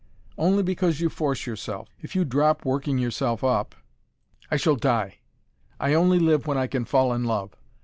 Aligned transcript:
"Only 0.35 0.63
because 0.63 0.99
you 0.99 1.09
force 1.09 1.45
yourself. 1.45 1.89
If 1.99 2.15
you 2.15 2.25
drop 2.25 2.65
working 2.65 2.97
yourself 2.97 3.43
up" 3.43 3.75
"I 4.51 4.57
shall 4.57 4.75
die. 4.75 5.19
I 5.79 5.93
only 5.93 6.17
live 6.17 6.47
when 6.47 6.57
I 6.57 6.65
can 6.65 6.85
fall 6.85 7.13
in 7.13 7.23
love. 7.25 7.53